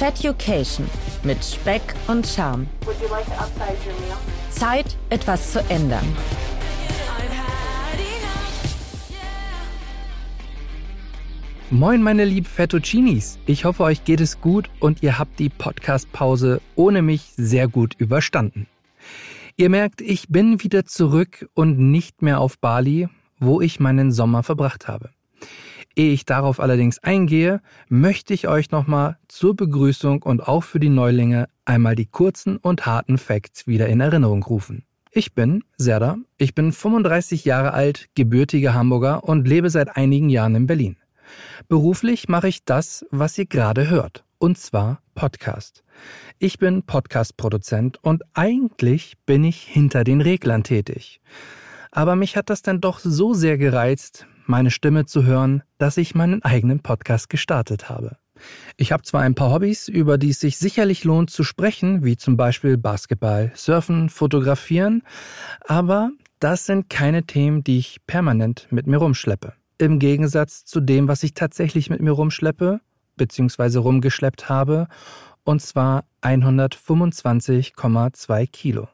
[0.00, 0.88] Fatucation
[1.24, 2.66] mit Speck und Charme.
[4.48, 6.06] Zeit, etwas zu ändern.
[11.68, 13.38] Moin meine lieben Fettuccinis.
[13.44, 17.94] Ich hoffe, euch geht es gut und ihr habt die Podcast-Pause ohne mich sehr gut
[17.98, 18.68] überstanden.
[19.56, 24.42] Ihr merkt, ich bin wieder zurück und nicht mehr auf Bali, wo ich meinen Sommer
[24.44, 25.10] verbracht habe.
[25.96, 30.88] Ehe ich darauf allerdings eingehe, möchte ich euch nochmal zur Begrüßung und auch für die
[30.88, 34.84] Neulinge einmal die kurzen und harten Facts wieder in Erinnerung rufen.
[35.12, 40.54] Ich bin Serda, ich bin 35 Jahre alt, gebürtiger Hamburger und lebe seit einigen Jahren
[40.54, 40.96] in Berlin.
[41.68, 45.82] Beruflich mache ich das, was ihr gerade hört, und zwar Podcast.
[46.38, 51.20] Ich bin Podcast-Produzent und eigentlich bin ich hinter den Reglern tätig.
[51.90, 56.14] Aber mich hat das dann doch so sehr gereizt, meine Stimme zu hören, dass ich
[56.14, 58.18] meinen eigenen Podcast gestartet habe.
[58.76, 62.16] Ich habe zwar ein paar Hobbys, über die es sich sicherlich lohnt zu sprechen, wie
[62.16, 65.02] zum Beispiel Basketball, Surfen, Fotografieren,
[65.66, 69.54] aber das sind keine Themen, die ich permanent mit mir rumschleppe.
[69.78, 72.80] Im Gegensatz zu dem, was ich tatsächlich mit mir rumschleppe,
[73.16, 74.88] beziehungsweise rumgeschleppt habe,
[75.44, 78.88] und zwar 125,2 Kilo.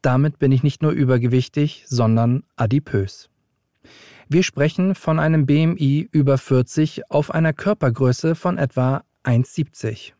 [0.00, 3.28] Damit bin ich nicht nur übergewichtig, sondern adipös.
[4.28, 10.12] Wir sprechen von einem BMI über 40 auf einer Körpergröße von etwa 1,70.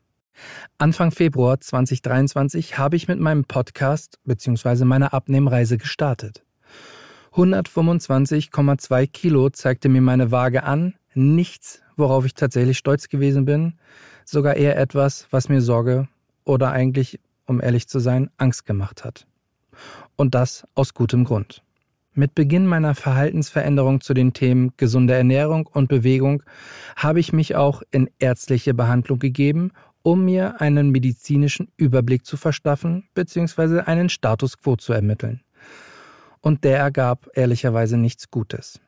[0.79, 4.85] Anfang Februar 2023 habe ich mit meinem Podcast bzw.
[4.85, 6.43] meiner Abnehmreise gestartet.
[7.33, 10.95] 125,2 Kilo zeigte mir meine Waage an.
[11.15, 13.75] Nichts, worauf ich tatsächlich stolz gewesen bin.
[14.25, 16.09] Sogar eher etwas, was mir Sorge
[16.45, 19.27] oder eigentlich, um ehrlich zu sein, Angst gemacht hat.
[20.17, 21.63] Und das aus gutem Grund.
[22.15, 26.43] Mit Beginn meiner Verhaltensveränderung zu den Themen gesunde Ernährung und Bewegung
[26.95, 29.71] habe ich mich auch in ärztliche Behandlung gegeben,
[30.03, 33.81] um mir einen medizinischen Überblick zu verschaffen bzw.
[33.81, 35.43] einen Status quo zu ermitteln
[36.43, 38.81] und der ergab ehrlicherweise nichts Gutes.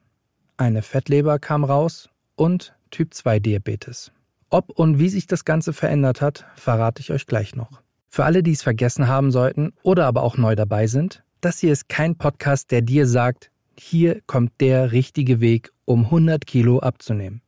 [0.59, 4.13] Eine Fettleber kam raus und Typ 2 Diabetes.
[4.51, 7.81] Ob und wie sich das Ganze verändert hat, verrate ich euch gleich noch.
[8.09, 11.73] Für alle, die es vergessen haben sollten oder aber auch neu dabei sind, das hier
[11.73, 17.43] ist kein Podcast, der dir sagt, hier kommt der richtige Weg, um 100 Kilo abzunehmen.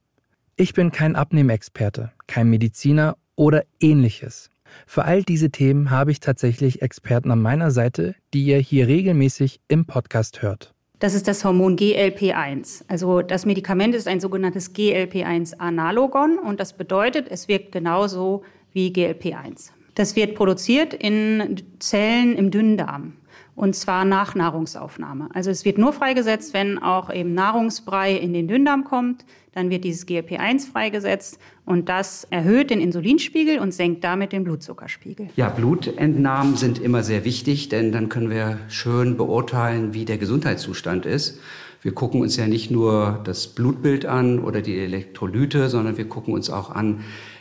[0.56, 4.50] Ich bin kein Abnehmexperte, kein Mediziner oder ähnliches.
[4.86, 9.60] Für all diese Themen habe ich tatsächlich Experten an meiner Seite, die ihr hier regelmäßig
[9.68, 10.74] im Podcast hört.
[10.98, 12.84] Das ist das Hormon GLP1.
[12.88, 18.42] Also das Medikament ist ein sogenanntes GLP1-Analogon und das bedeutet, es wirkt genauso
[18.72, 19.70] wie GLP1.
[19.94, 23.14] Das wird produziert in Zellen im Dünndarm
[23.56, 25.28] und zwar nach Nahrungsaufnahme.
[25.32, 29.24] Also es wird nur freigesetzt, wenn auch eben Nahrungsbrei in den Dünndarm kommt.
[29.52, 35.30] Dann wird dieses GLP-1 freigesetzt und das erhöht den Insulinspiegel und senkt damit den Blutzuckerspiegel.
[35.34, 41.06] Ja, Blutentnahmen sind immer sehr wichtig, denn dann können wir schön beurteilen, wie der Gesundheitszustand
[41.06, 41.40] ist.
[41.80, 46.34] Wir gucken uns ja nicht nur das Blutbild an oder die Elektrolyte, sondern wir gucken
[46.34, 47.00] uns auch an,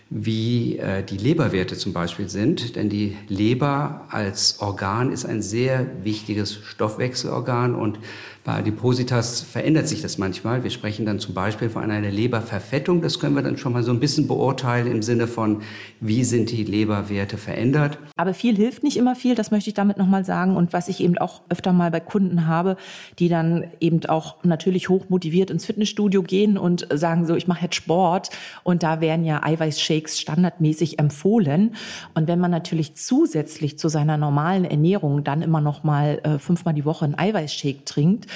[0.09, 2.75] wie äh, die Leberwerte zum Beispiel sind.
[2.75, 7.99] Denn die Leber als Organ ist ein sehr wichtiges Stoffwechselorgan und
[8.45, 10.63] bei Adipositas verändert sich das manchmal.
[10.63, 13.01] Wir sprechen dann zum Beispiel von einer Leberverfettung.
[13.01, 15.63] Das können wir dann schon mal so ein bisschen beurteilen im Sinne von,
[15.99, 17.97] wie sind die Leberwerte verändert.
[18.15, 20.55] Aber viel hilft nicht immer viel, das möchte ich damit nochmal sagen.
[20.55, 22.77] Und was ich eben auch öfter mal bei Kunden habe,
[23.17, 27.63] die dann eben auch natürlich hoch motiviert ins Fitnessstudio gehen und sagen so, ich mache
[27.63, 28.29] jetzt Sport.
[28.63, 31.75] Und da werden ja Eiweißshakes standardmäßig empfohlen.
[32.13, 36.75] Und wenn man natürlich zusätzlich zu seiner normalen Ernährung dann immer noch mal äh, fünfmal
[36.75, 38.27] die Woche einen Eiweißshake trinkt,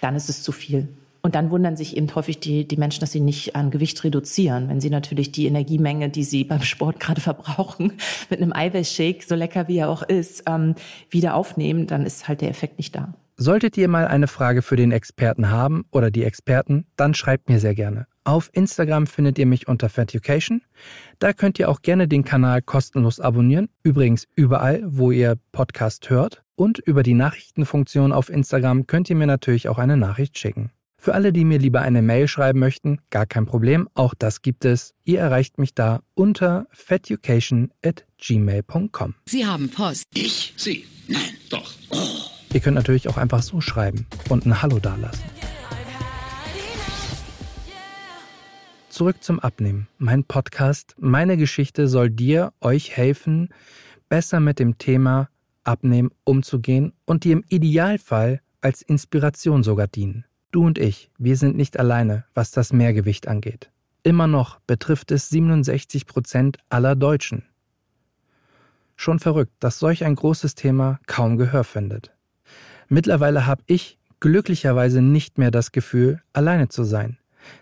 [0.00, 0.88] dann ist es zu viel.
[1.20, 4.68] Und dann wundern sich eben häufig die, die Menschen, dass sie nicht an Gewicht reduzieren.
[4.68, 7.92] Wenn sie natürlich die Energiemenge, die sie beim Sport gerade verbrauchen,
[8.30, 10.74] mit einem Eiweißshake, so lecker wie er auch ist, ähm,
[11.10, 13.12] wieder aufnehmen, dann ist halt der Effekt nicht da.
[13.36, 17.60] Solltet ihr mal eine Frage für den Experten haben oder die Experten, dann schreibt mir
[17.60, 18.06] sehr gerne.
[18.24, 20.62] Auf Instagram findet ihr mich unter Fatucation.
[21.18, 23.68] Da könnt ihr auch gerne den Kanal kostenlos abonnieren.
[23.82, 26.42] Übrigens überall, wo ihr Podcast hört.
[26.58, 30.72] Und über die Nachrichtenfunktion auf Instagram könnt ihr mir natürlich auch eine Nachricht schicken.
[30.96, 34.64] Für alle, die mir lieber eine Mail schreiben möchten, gar kein Problem, auch das gibt
[34.64, 34.92] es.
[35.04, 39.14] Ihr erreicht mich da unter feducation@gmail.com.
[39.26, 40.06] Sie haben Post.
[40.14, 40.52] Ich?
[40.56, 40.84] Sie?
[41.06, 41.72] Nein, doch.
[41.90, 42.08] Oh.
[42.52, 45.22] Ihr könnt natürlich auch einfach so schreiben und ein Hallo dalassen.
[48.88, 49.86] Zurück zum Abnehmen.
[49.98, 53.50] Mein Podcast, meine Geschichte soll dir, euch helfen,
[54.08, 55.28] besser mit dem Thema
[55.68, 60.24] Abnehmen umzugehen und dir im Idealfall als Inspiration sogar dienen.
[60.50, 63.70] Du und ich, wir sind nicht alleine, was das Mehrgewicht angeht.
[64.02, 67.44] Immer noch betrifft es 67 Prozent aller Deutschen.
[68.96, 72.14] Schon verrückt, dass solch ein großes Thema kaum Gehör findet.
[72.88, 77.18] Mittlerweile habe ich glücklicherweise nicht mehr das Gefühl, alleine zu sein.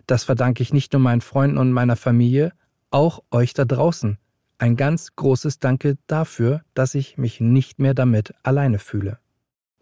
[0.06, 2.52] Das verdanke ich nicht nur meinen Freunden und meiner Familie,
[2.90, 4.18] auch euch da draußen.
[4.58, 9.18] Ein ganz großes Danke dafür, dass ich mich nicht mehr damit alleine fühle.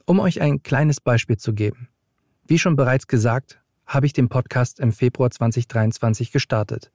[0.05, 1.89] Um euch ein kleines Beispiel zu geben.
[2.45, 6.91] Wie schon bereits gesagt, habe ich den Podcast im Februar 2023 gestartet.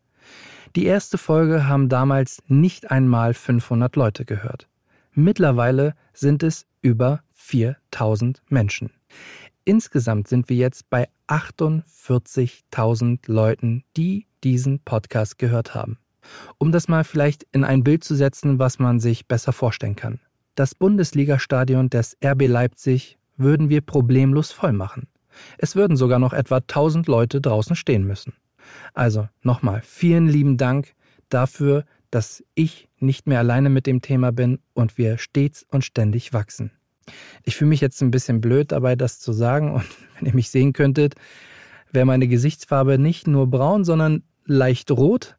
[0.76, 4.68] Die erste Folge haben damals nicht einmal 500 Leute gehört.
[5.14, 8.92] Mittlerweile sind es über 4000 Menschen.
[9.64, 15.98] Insgesamt sind wir jetzt bei 48.000 Leuten, die diesen Podcast gehört haben.
[16.57, 20.19] Um das mal vielleicht in ein Bild zu setzen, was man sich besser vorstellen kann.
[20.56, 25.07] Das Bundesligastadion des RB Leipzig würden wir problemlos voll machen.
[25.57, 28.33] Es würden sogar noch etwa 1000 Leute draußen stehen müssen.
[28.94, 30.94] Also nochmal vielen lieben Dank
[31.30, 36.33] dafür, dass ich nicht mehr alleine mit dem Thema bin und wir stets und ständig
[36.33, 36.71] wachsen.
[37.44, 39.86] Ich fühle mich jetzt ein bisschen blöd dabei, das zu sagen und
[40.18, 41.16] wenn ihr mich sehen könntet,
[41.92, 45.38] wäre meine Gesichtsfarbe nicht nur braun, sondern leicht rot.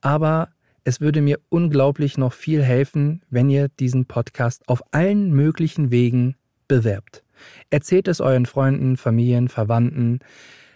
[0.00, 0.50] Aber
[0.84, 6.36] es würde mir unglaublich noch viel helfen, wenn ihr diesen Podcast auf allen möglichen Wegen
[6.68, 7.24] bewerbt.
[7.70, 10.20] Erzählt es euren Freunden, Familien, Verwandten,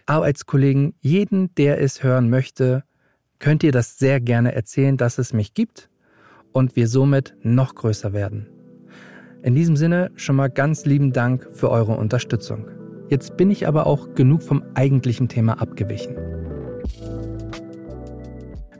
[0.06, 2.82] Arbeitskollegen, jeden, der es hören möchte,
[3.38, 5.88] könnt ihr das sehr gerne erzählen, dass es mich gibt
[6.52, 8.48] und wir somit noch größer werden.
[9.42, 12.68] In diesem Sinne schon mal ganz lieben Dank für eure Unterstützung.
[13.08, 16.39] Jetzt bin ich aber auch genug vom eigentlichen Thema abgewichen.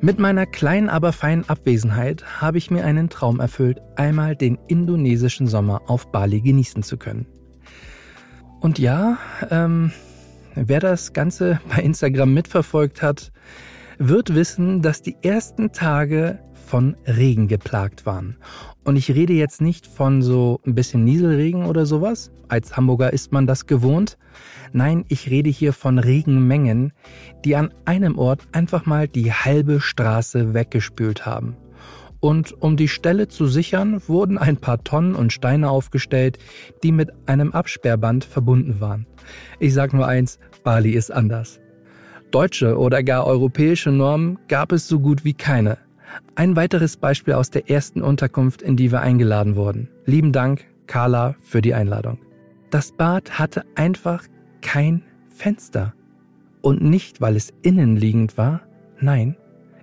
[0.02, 5.47] Mit meiner kleinen, aber feinen Abwesenheit habe ich mir einen Traum erfüllt, einmal den indonesischen
[5.47, 7.26] Sommer auf Bali genießen zu können.
[8.61, 9.19] Und ja,
[9.50, 9.93] ähm,
[10.55, 13.31] wer das Ganze bei Instagram mitverfolgt hat,
[14.02, 18.38] wird wissen, dass die ersten Tage von Regen geplagt waren.
[18.82, 22.32] Und ich rede jetzt nicht von so ein bisschen Nieselregen oder sowas.
[22.49, 24.17] Als Hamburger ist man das gewohnt.
[24.73, 26.94] Nein, ich rede hier von Regenmengen,
[27.44, 31.58] die an einem Ort einfach mal die halbe Straße weggespült haben.
[32.20, 36.38] Und um die Stelle zu sichern, wurden ein paar Tonnen und Steine aufgestellt,
[36.82, 39.06] die mit einem Absperrband verbunden waren.
[39.58, 41.61] Ich sag nur eins, Bali ist anders.
[42.31, 45.79] Deutsche oder gar europäische Normen gab es so gut wie keine.
[46.35, 49.88] Ein weiteres Beispiel aus der ersten Unterkunft, in die wir eingeladen wurden.
[50.06, 52.19] Lieben Dank, Carla, für die Einladung.
[52.71, 54.25] Das Bad hatte einfach
[54.61, 55.94] kein Fenster.
[56.62, 58.62] Und nicht, weil es innenliegend war,
[59.00, 59.37] nein,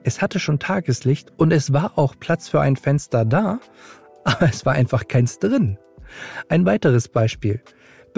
[0.03, 3.59] es hatte schon Tageslicht und es war auch Platz für ein Fenster da,
[4.23, 5.77] aber es war einfach keins drin.
[6.49, 7.61] Ein weiteres Beispiel.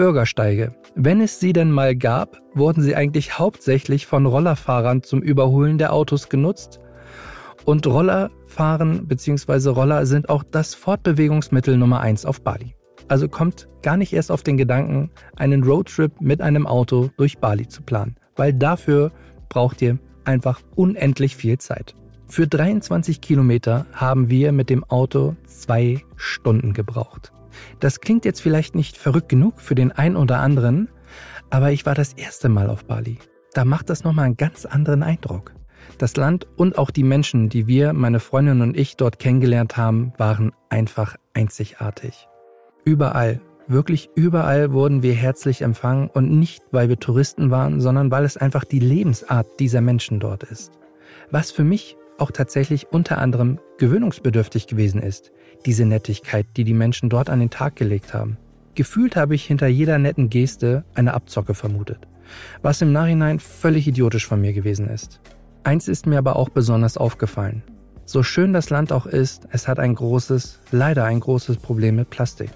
[0.00, 0.72] Bürgersteige.
[0.94, 5.92] Wenn es sie denn mal gab, wurden sie eigentlich hauptsächlich von Rollerfahrern zum Überholen der
[5.92, 6.80] Autos genutzt
[7.66, 9.68] und Rollerfahren bzw.
[9.68, 12.74] Roller sind auch das Fortbewegungsmittel Nummer eins auf Bali.
[13.08, 17.68] Also kommt gar nicht erst auf den Gedanken, einen Roadtrip mit einem Auto durch Bali
[17.68, 19.12] zu planen, weil dafür
[19.50, 21.94] braucht ihr einfach unendlich viel Zeit.
[22.26, 27.32] Für 23 Kilometer haben wir mit dem Auto zwei Stunden gebraucht.
[27.78, 30.88] Das klingt jetzt vielleicht nicht verrückt genug für den einen oder anderen,
[31.50, 33.18] aber ich war das erste Mal auf Bali.
[33.54, 35.52] Da macht das nochmal einen ganz anderen Eindruck.
[35.98, 40.12] Das Land und auch die Menschen, die wir, meine Freundin und ich dort kennengelernt haben,
[40.18, 42.28] waren einfach einzigartig.
[42.84, 48.24] Überall, wirklich überall wurden wir herzlich empfangen und nicht, weil wir Touristen waren, sondern weil
[48.24, 50.72] es einfach die Lebensart dieser Menschen dort ist.
[51.30, 55.32] Was für mich auch tatsächlich unter anderem gewöhnungsbedürftig gewesen ist,
[55.66, 58.36] diese Nettigkeit, die die Menschen dort an den Tag gelegt haben.
[58.74, 62.06] Gefühlt habe ich hinter jeder netten Geste eine Abzocke vermutet,
[62.62, 65.20] was im Nachhinein völlig idiotisch von mir gewesen ist.
[65.64, 67.62] Eins ist mir aber auch besonders aufgefallen.
[68.06, 72.10] So schön das Land auch ist, es hat ein großes, leider ein großes Problem mit
[72.10, 72.50] Plastik.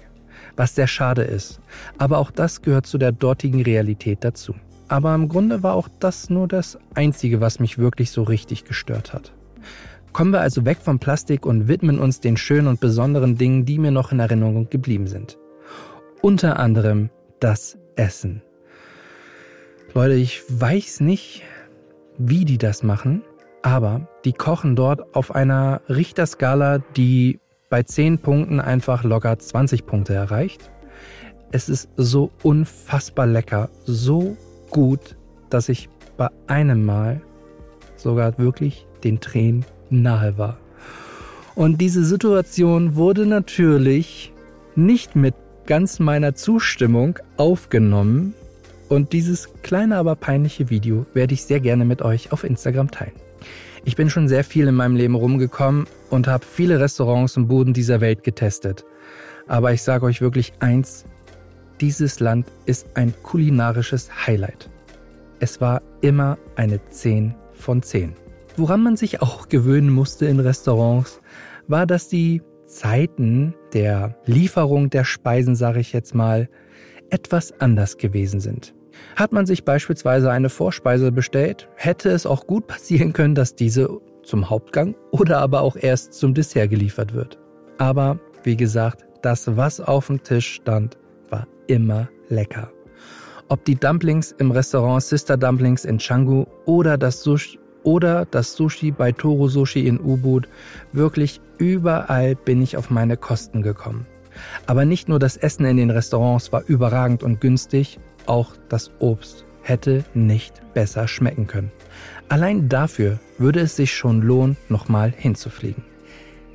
[0.55, 1.59] Was sehr schade ist.
[1.97, 4.55] Aber auch das gehört zu der dortigen Realität dazu.
[4.87, 9.13] Aber im Grunde war auch das nur das Einzige, was mich wirklich so richtig gestört
[9.13, 9.33] hat.
[10.15, 13.77] Kommen wir also weg vom Plastik und widmen uns den schönen und besonderen Dingen, die
[13.77, 15.37] mir noch in Erinnerung geblieben sind.
[16.21, 17.09] Unter anderem
[17.41, 18.41] das Essen.
[19.93, 21.43] Leute, ich weiß nicht,
[22.17, 23.23] wie die das machen,
[23.61, 30.13] aber die kochen dort auf einer Richterskala, die bei 10 Punkten einfach locker 20 Punkte
[30.13, 30.71] erreicht.
[31.51, 34.37] Es ist so unfassbar lecker, so
[34.69, 35.17] gut,
[35.49, 37.19] dass ich bei einem Mal
[37.97, 39.65] sogar wirklich den Tränen
[40.01, 40.57] nahe war.
[41.55, 44.33] Und diese Situation wurde natürlich
[44.75, 45.35] nicht mit
[45.65, 48.33] ganz meiner Zustimmung aufgenommen,
[48.87, 53.13] und dieses kleine, aber peinliche Video werde ich sehr gerne mit euch auf Instagram teilen.
[53.83, 57.73] Ich bin schon sehr viel in meinem Leben rumgekommen, und habe viele Restaurants und Buden
[57.73, 58.85] dieser Welt getestet.
[59.47, 61.05] Aber ich sage euch wirklich eins,
[61.81, 64.69] dieses Land ist ein kulinarisches Highlight.
[65.39, 68.13] Es war immer eine 10 von 10.
[68.57, 71.19] Woran man sich auch gewöhnen musste in Restaurants,
[71.67, 76.47] war, dass die Zeiten der Lieferung der Speisen, sage ich jetzt mal,
[77.09, 78.73] etwas anders gewesen sind.
[79.17, 83.89] Hat man sich beispielsweise eine Vorspeise bestellt, hätte es auch gut passieren können, dass diese
[84.23, 87.37] zum Hauptgang oder aber auch erst zum Dessert geliefert wird.
[87.77, 90.97] Aber wie gesagt, das, was auf dem Tisch stand,
[91.29, 92.71] war immer lecker.
[93.49, 98.91] Ob die Dumplings im Restaurant Sister Dumplings in Changu oder das Sushi oder das Sushi
[98.91, 100.49] bei Toro Sushi in U-Boot,
[100.91, 104.05] wirklich überall bin ich auf meine Kosten gekommen.
[104.65, 109.45] Aber nicht nur das Essen in den Restaurants war überragend und günstig, auch das Obst
[109.61, 111.71] hätte nicht besser schmecken können.
[112.27, 115.83] Allein dafür würde es sich schon lohnen, nochmal hinzufliegen.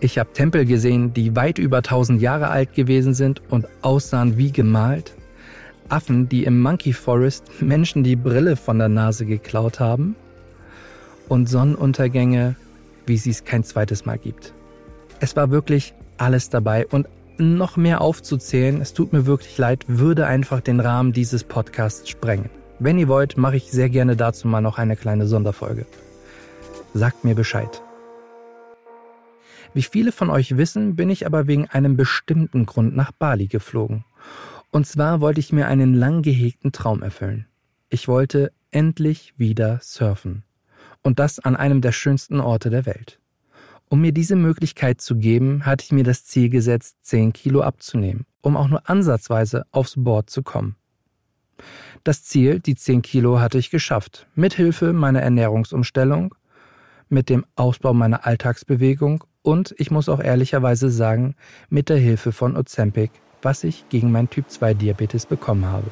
[0.00, 4.50] Ich habe Tempel gesehen, die weit über 1000 Jahre alt gewesen sind und aussahen wie
[4.50, 5.14] gemalt.
[5.88, 10.16] Affen, die im Monkey Forest Menschen die Brille von der Nase geklaut haben.
[11.30, 12.56] Und Sonnenuntergänge,
[13.06, 14.52] wie sie es kein zweites Mal gibt.
[15.20, 17.06] Es war wirklich alles dabei und
[17.38, 22.50] noch mehr aufzuzählen, es tut mir wirklich leid, würde einfach den Rahmen dieses Podcasts sprengen.
[22.80, 25.86] Wenn ihr wollt, mache ich sehr gerne dazu mal noch eine kleine Sonderfolge.
[26.94, 27.80] Sagt mir Bescheid.
[29.72, 34.04] Wie viele von euch wissen, bin ich aber wegen einem bestimmten Grund nach Bali geflogen.
[34.72, 37.46] Und zwar wollte ich mir einen lang gehegten Traum erfüllen.
[37.88, 40.42] Ich wollte endlich wieder surfen.
[41.02, 43.18] Und das an einem der schönsten Orte der Welt.
[43.88, 48.24] Um mir diese Möglichkeit zu geben, hatte ich mir das Ziel gesetzt, 10 Kilo abzunehmen,
[48.40, 50.76] um auch nur ansatzweise aufs Board zu kommen.
[52.04, 56.34] Das Ziel, die 10 Kilo, hatte ich geschafft, mit Hilfe meiner Ernährungsumstellung,
[57.08, 61.34] mit dem Ausbau meiner Alltagsbewegung und, ich muss auch ehrlicherweise sagen,
[61.68, 63.10] mit der Hilfe von Ozempic,
[63.42, 65.90] was ich gegen meinen Typ 2 Diabetes bekommen habe.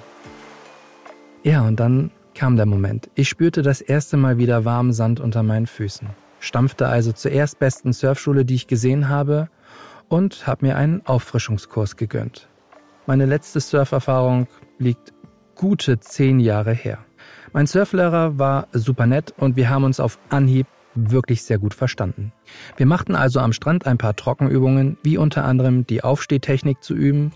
[1.42, 3.10] Ja, und dann kam der Moment.
[3.14, 6.08] Ich spürte das erste Mal wieder warmen Sand unter meinen Füßen
[6.40, 9.48] stampfte also zur erstbesten Surfschule, die ich gesehen habe,
[10.08, 12.48] und habe mir einen Auffrischungskurs gegönnt.
[13.06, 14.46] Meine letzte Surferfahrung
[14.78, 15.12] liegt
[15.54, 16.98] gute zehn Jahre her.
[17.52, 22.32] Mein Surflehrer war super nett und wir haben uns auf Anhieb wirklich sehr gut verstanden.
[22.76, 27.32] Wir machten also am Strand ein paar Trockenübungen, wie unter anderem die Aufstehtechnik zu üben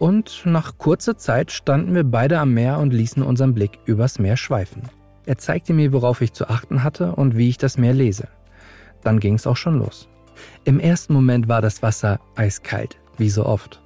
[0.00, 4.38] und nach kurzer Zeit standen wir beide am Meer und ließen unseren Blick übers Meer
[4.38, 4.82] schweifen.
[5.26, 8.26] Er zeigte mir, worauf ich zu achten hatte und wie ich das Meer lese.
[9.02, 10.08] Dann ging es auch schon los.
[10.64, 13.82] Im ersten Moment war das Wasser eiskalt, wie so oft.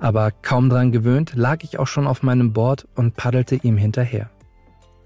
[0.00, 4.30] Aber kaum dran gewöhnt, lag ich auch schon auf meinem Board und paddelte ihm hinterher.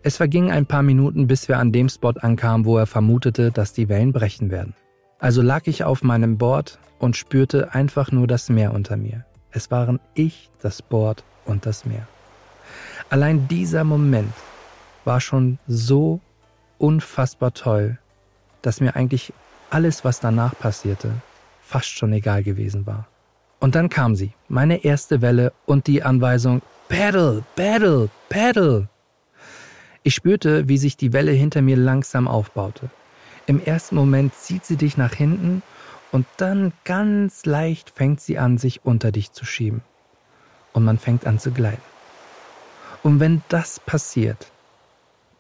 [0.03, 3.75] Es vergingen ein paar Minuten, bis wir an dem Spot ankamen, wo er vermutete, dass
[3.75, 4.75] die Wellen brechen werden.
[5.19, 9.27] Also lag ich auf meinem Board und spürte einfach nur das Meer unter mir.
[9.53, 12.09] Es waren ich, das Board und das Meer.
[13.11, 14.33] Allein dieser Moment
[15.05, 16.21] war schon so
[16.79, 17.99] unfassbar toll,
[18.63, 19.33] dass mir eigentlich
[19.71, 21.13] alles, was danach passierte,
[21.61, 23.07] fast schon egal gewesen war.
[23.61, 28.89] Und dann kam sie, meine erste Welle und die Anweisung Paddle, Paddle, Paddle.
[30.03, 32.91] Ich spürte, wie sich die Welle hinter mir langsam aufbaute.
[33.47, 35.63] Im ersten Moment zieht sie dich nach hinten
[36.13, 39.83] und dann ganz leicht fängt sie an, sich unter dich zu schieben.
[40.73, 41.83] Und man fängt an zu gleiten.
[43.03, 44.53] Und wenn das passiert,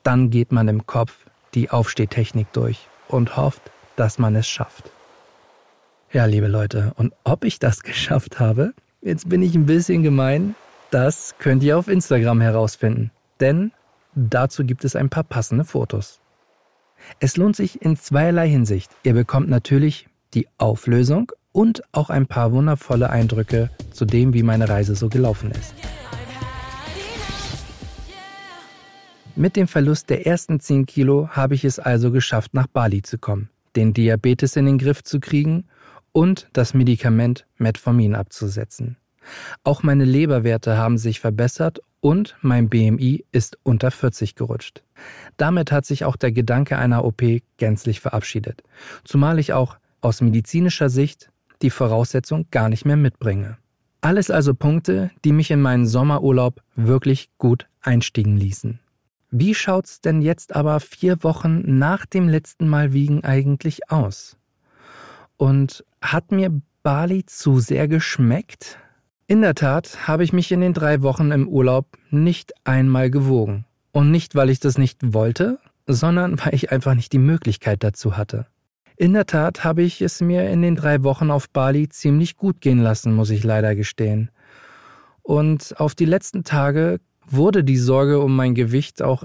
[0.02, 3.62] dann geht man im Kopf die Aufstehtechnik durch und hofft,
[3.96, 4.90] dass man es schafft.
[6.10, 10.54] Ja, liebe Leute, und ob ich das geschafft habe, jetzt bin ich ein bisschen gemein,
[10.90, 13.10] das könnt ihr auf Instagram herausfinden,
[13.40, 13.72] denn
[14.14, 16.20] dazu gibt es ein paar passende Fotos.
[17.20, 18.90] Es lohnt sich in zweierlei Hinsicht.
[19.02, 24.68] Ihr bekommt natürlich die Auflösung und auch ein paar wundervolle Eindrücke zu dem, wie meine
[24.68, 25.74] Reise so gelaufen ist.
[29.34, 33.16] Mit dem Verlust der ersten 10 Kilo habe ich es also geschafft, nach Bali zu
[33.16, 35.64] kommen, den Diabetes in den Griff zu kriegen
[36.12, 38.98] und das Medikament Metformin abzusetzen.
[39.64, 44.82] Auch meine Leberwerte haben sich verbessert und mein BMI ist unter 40 gerutscht.
[45.36, 47.22] Damit hat sich auch der Gedanke einer OP
[47.56, 48.62] gänzlich verabschiedet,
[49.04, 51.30] zumal ich auch aus medizinischer Sicht
[51.62, 53.56] die Voraussetzung gar nicht mehr mitbringe.
[54.00, 58.80] Alles also Punkte, die mich in meinen Sommerurlaub wirklich gut einstiegen ließen.
[59.30, 64.36] Wie schaut's denn jetzt aber vier Wochen nach dem letzten Mal wiegen eigentlich aus?
[65.36, 66.50] Und hat mir
[66.82, 68.78] Bali zu sehr geschmeckt?
[69.26, 73.64] In der Tat habe ich mich in den drei Wochen im Urlaub nicht einmal gewogen.
[73.92, 78.16] Und nicht, weil ich das nicht wollte, sondern weil ich einfach nicht die Möglichkeit dazu
[78.16, 78.46] hatte.
[79.02, 82.60] In der Tat habe ich es mir in den drei Wochen auf Bali ziemlich gut
[82.60, 84.30] gehen lassen, muss ich leider gestehen.
[85.22, 89.24] Und auf die letzten Tage wurde die Sorge um mein Gewicht auch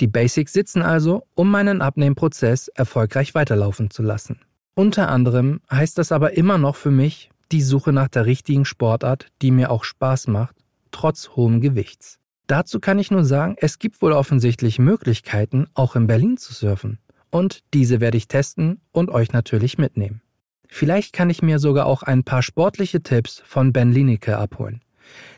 [0.00, 4.40] Die Basics sitzen also, um meinen Abnehmprozess erfolgreich weiterlaufen zu lassen.
[4.74, 9.28] Unter anderem heißt das aber immer noch für mich die Suche nach der richtigen Sportart,
[9.40, 10.56] die mir auch Spaß macht,
[10.90, 12.18] trotz hohem Gewichts.
[12.48, 16.98] Dazu kann ich nur sagen, es gibt wohl offensichtlich Möglichkeiten, auch in Berlin zu surfen.
[17.36, 20.22] Und diese werde ich testen und euch natürlich mitnehmen.
[20.68, 24.80] Vielleicht kann ich mir sogar auch ein paar sportliche Tipps von Ben Lineke abholen,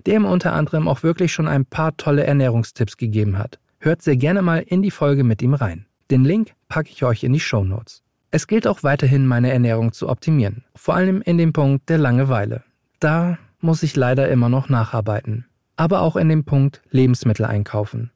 [0.06, 3.58] der ihm unter anderem auch wirklich schon ein paar tolle Ernährungstipps gegeben hat.
[3.80, 5.86] Hört sehr gerne mal in die Folge mit ihm rein.
[6.08, 8.04] Den Link packe ich euch in die Show Notes.
[8.30, 12.62] Es gilt auch weiterhin, meine Ernährung zu optimieren, vor allem in dem Punkt der Langeweile.
[13.00, 15.46] Da muss ich leider immer noch nacharbeiten.
[15.74, 18.12] Aber auch in dem Punkt Lebensmittel einkaufen.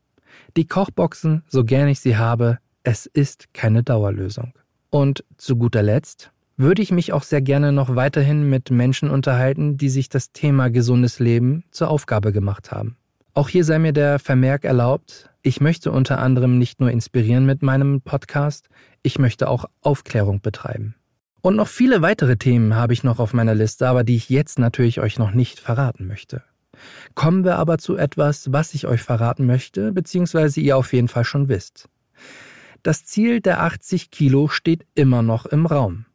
[0.57, 4.53] Die Kochboxen, so gern ich sie habe, es ist keine Dauerlösung.
[4.90, 9.77] Und zu guter Letzt würde ich mich auch sehr gerne noch weiterhin mit Menschen unterhalten,
[9.77, 12.97] die sich das Thema gesundes Leben zur Aufgabe gemacht haben.
[13.35, 17.62] Auch hier sei mir der Vermerk erlaubt, ich möchte unter anderem nicht nur inspirieren mit
[17.62, 18.68] meinem Podcast,
[19.03, 20.95] ich möchte auch Aufklärung betreiben.
[21.40, 24.59] Und noch viele weitere Themen habe ich noch auf meiner Liste, aber die ich jetzt
[24.59, 26.42] natürlich euch noch nicht verraten möchte.
[27.14, 31.25] Kommen wir aber zu etwas, was ich euch verraten möchte, beziehungsweise ihr auf jeden Fall
[31.25, 31.88] schon wisst.
[32.83, 36.07] Das Ziel der 80 Kilo steht immer noch im Raum.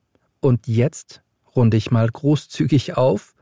[0.41, 1.21] Und jetzt
[1.55, 3.35] runde ich mal großzügig auf,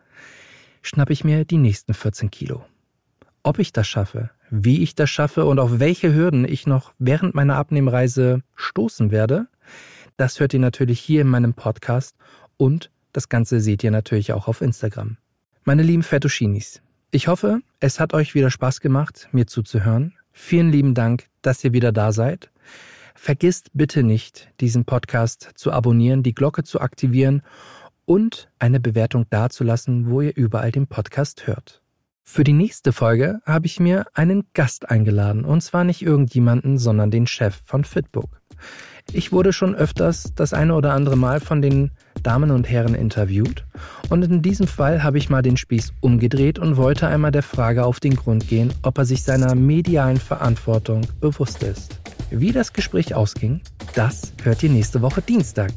[0.83, 2.63] schnappe ich mir die nächsten 14 Kilo.
[3.41, 7.33] Ob ich das schaffe, wie ich das schaffe und auf welche Hürden ich noch während
[7.33, 9.47] meiner Abnehmreise stoßen werde,
[10.17, 12.15] das hört ihr natürlich hier in meinem Podcast
[12.57, 15.17] und das Ganze seht ihr natürlich auch auf Instagram.
[15.63, 20.13] Meine lieben Fettuschinis, ich hoffe, es hat euch wieder Spaß gemacht, mir zuzuhören.
[20.31, 22.51] Vielen lieben Dank, dass ihr wieder da seid.
[23.15, 27.41] Vergisst bitte nicht, diesen Podcast zu abonnieren, die Glocke zu aktivieren
[28.05, 31.81] und eine Bewertung dazulassen, wo ihr überall den Podcast hört.
[32.23, 37.09] Für die nächste Folge habe ich mir einen Gast eingeladen, und zwar nicht irgendjemanden, sondern
[37.09, 38.41] den Chef von Fitbook.
[39.13, 43.65] Ich wurde schon öfters das eine oder andere Mal von den Damen und Herren interviewt
[44.09, 47.85] und in diesem Fall habe ich mal den Spieß umgedreht und wollte einmal der Frage
[47.85, 52.01] auf den Grund gehen, ob er sich seiner medialen Verantwortung bewusst ist.
[52.29, 53.61] Wie das Gespräch ausging,
[53.93, 55.71] das hört ihr nächste Woche Dienstag.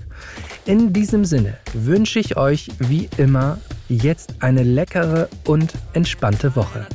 [0.65, 3.59] In diesem Sinne wünsche ich euch wie immer
[3.89, 6.87] jetzt eine leckere und entspannte Woche.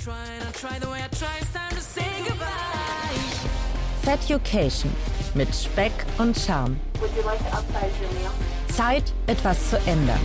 [4.02, 4.92] Feducation
[5.34, 6.78] mit Speck und Charme.
[8.68, 10.20] Zeit, etwas zu ändern.